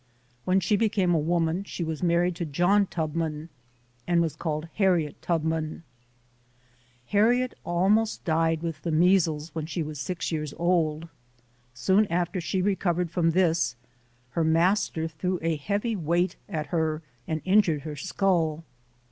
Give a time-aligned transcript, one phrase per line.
[0.45, 3.49] When she became a woman she was married to John Tubman
[4.07, 5.83] and was called Harriet Tubman.
[7.09, 11.07] Harriet almost died with the measles when she was six years old.
[11.75, 13.75] Soon after she recovered from this,
[14.31, 18.63] her master threw a heavy weight at her and 88] UNSUNG HEROES injured her skull.